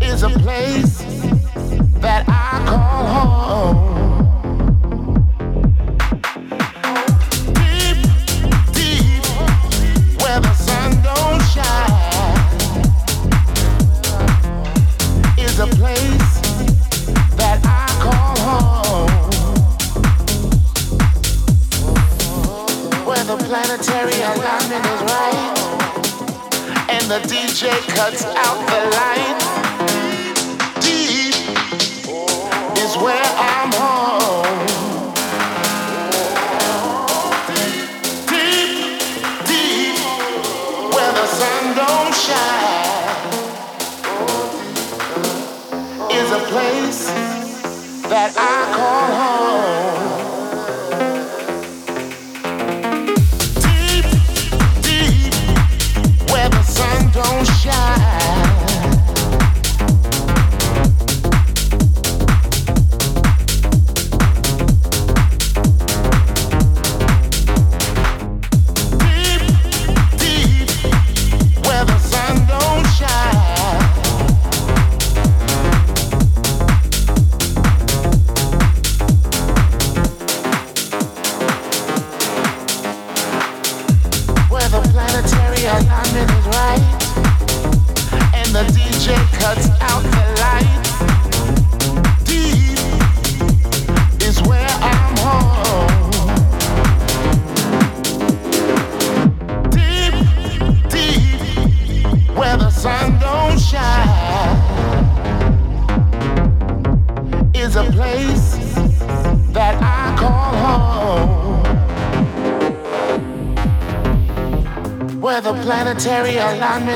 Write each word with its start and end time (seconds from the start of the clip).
is 0.00 0.22
a 0.22 0.30
place 0.30 1.02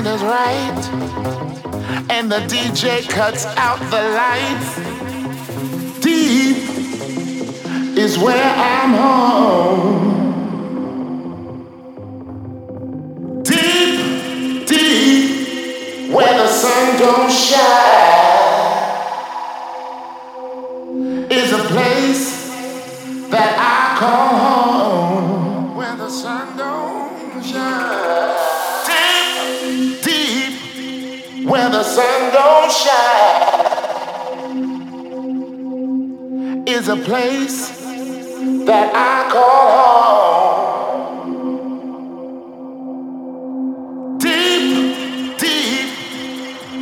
is 0.07 0.23
right. 0.23 0.81
And 2.11 2.31
the 2.31 2.41
DJ 2.41 3.09
cuts 3.09 3.45
out 3.57 3.79
the 3.91 4.03
lights. 4.21 4.77
Deep 6.01 6.57
is 7.99 8.19
where 8.19 8.55
I'm 8.57 8.95
home. 8.95 10.10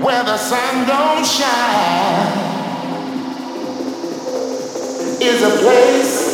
where 0.00 0.22
the 0.22 0.36
sun 0.36 0.86
don't 0.86 1.26
shine 1.26 2.38
is 5.20 5.42
a 5.42 5.50
place 5.58 6.27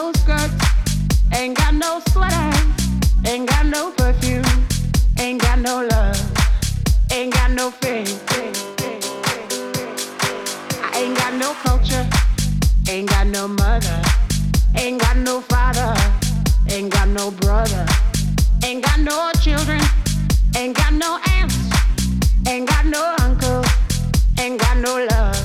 no 0.00 0.12
skirts, 0.12 0.54
ain't 1.34 1.54
got 1.58 1.74
no 1.74 2.00
sweater, 2.10 2.50
ain't 3.26 3.46
got 3.46 3.66
no 3.66 3.90
perfume, 3.98 4.44
ain't 5.18 5.42
got 5.42 5.58
no 5.58 5.86
love, 5.92 6.18
ain't 7.12 7.34
got 7.34 7.50
no 7.50 7.70
faith. 7.82 8.16
I 10.86 10.90
ain't 11.00 11.16
got 11.18 11.34
no 11.34 11.52
culture, 11.64 12.06
ain't 12.88 13.10
got 13.10 13.26
no 13.26 13.46
mother, 13.46 14.00
ain't 14.74 14.98
got 15.02 15.18
no 15.18 15.42
father, 15.52 15.92
ain't 16.70 16.90
got 16.90 17.08
no 17.08 17.30
brother, 17.42 17.84
ain't 18.64 18.82
got 18.82 19.00
no 19.00 19.30
children, 19.42 19.82
ain't 20.56 20.74
got 20.74 20.94
no 20.94 21.18
aunts, 21.36 21.58
ain't 22.48 22.66
got 22.66 22.86
no 22.86 23.02
uncle, 23.20 23.62
ain't 24.38 24.58
got 24.58 24.78
no 24.78 24.92
love, 25.12 25.40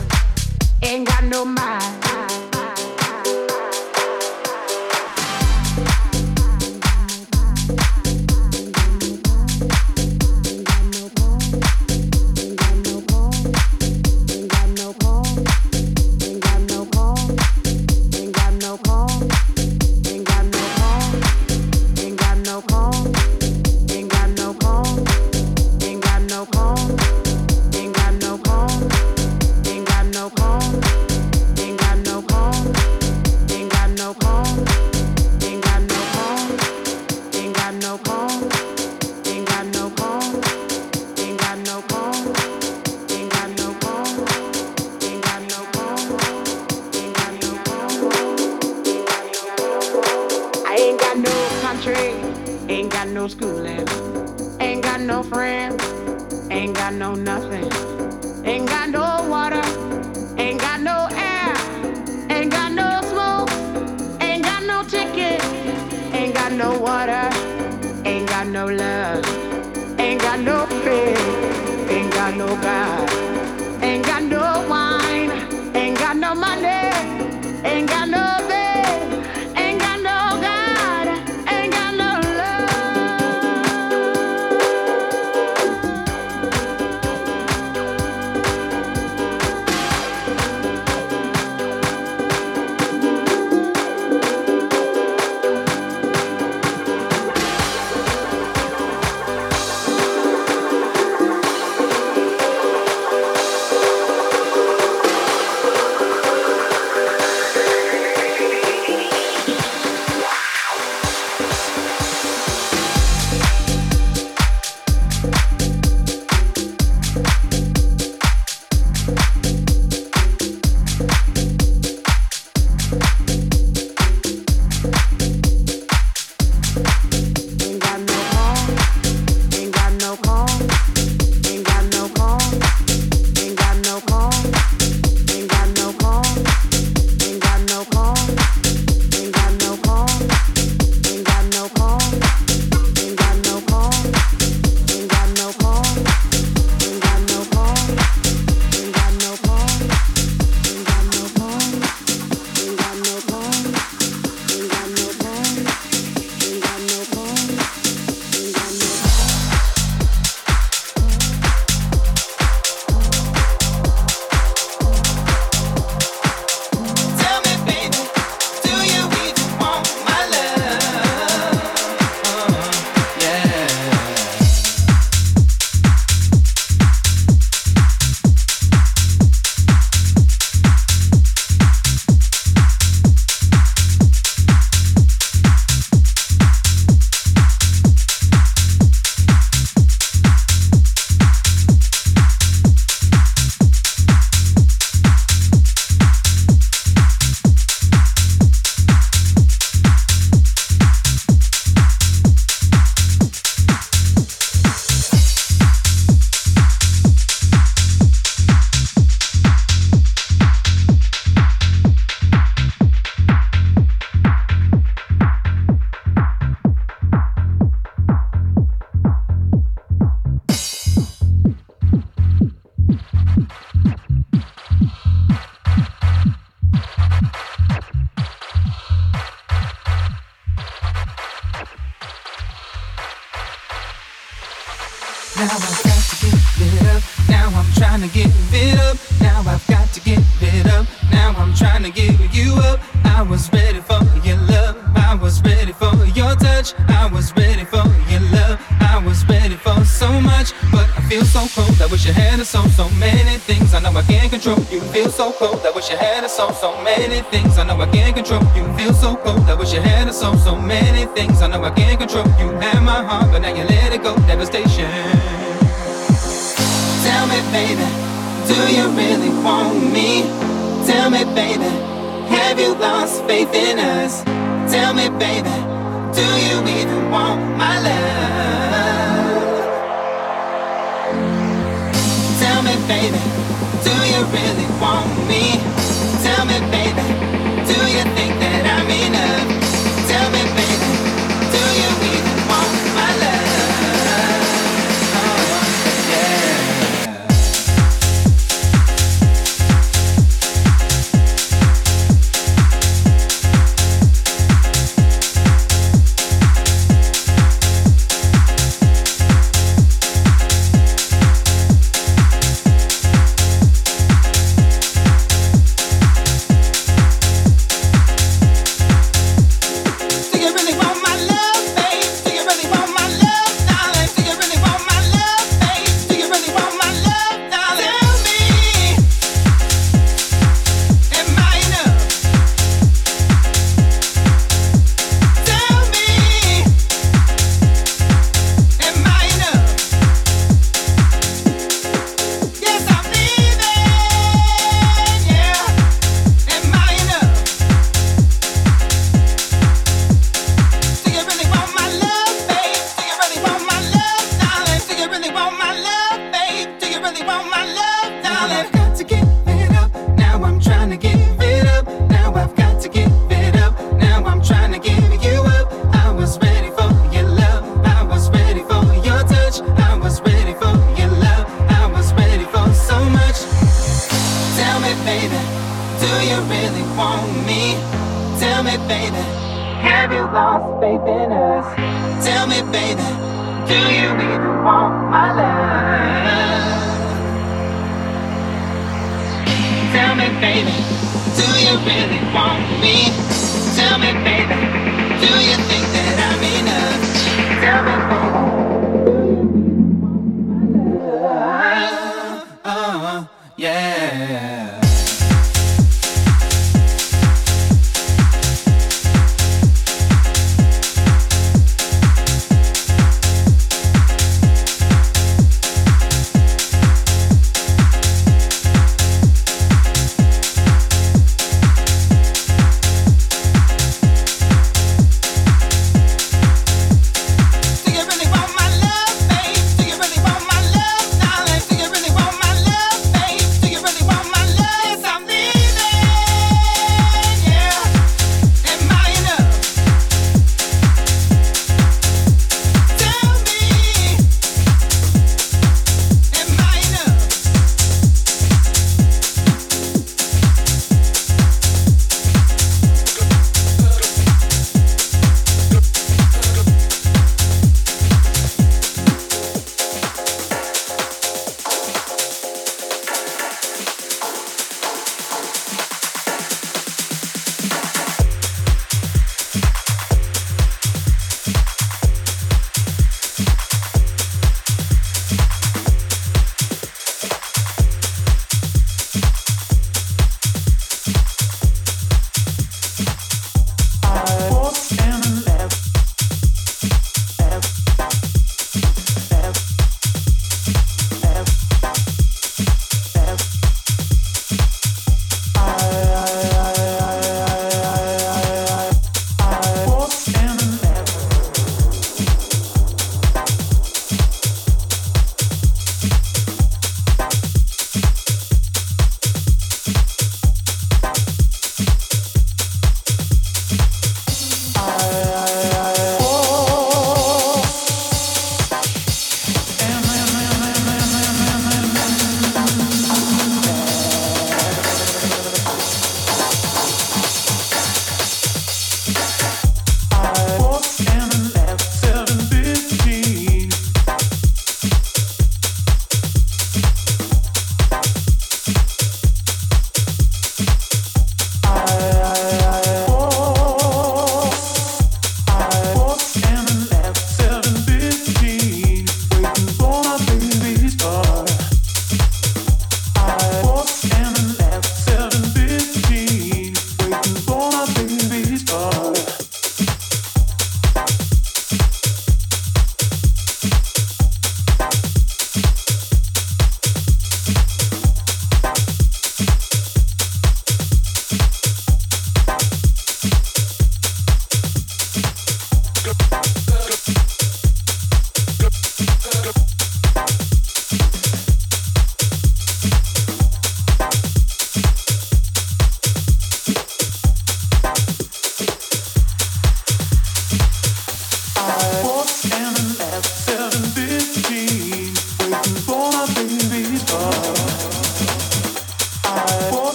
ain't 0.81 1.05
got 1.05 1.25
no 1.25 1.43
mind. 1.43 2.04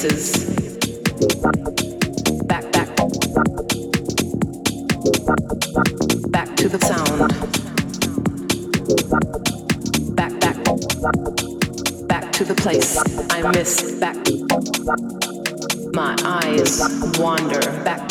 Back, 0.00 0.08
back. 2.72 2.88
Back 6.30 6.56
to 6.56 6.68
the 6.70 6.78
sound. 6.80 7.28
Back, 10.16 10.40
back. 10.40 10.56
Back 12.08 12.32
to 12.32 12.44
the 12.44 12.54
place 12.54 12.96
I 13.28 13.42
miss. 13.52 13.92
Back. 14.00 14.16
My 15.92 16.16
eyes 16.24 16.80
wander 17.18 17.60
back 17.84 18.09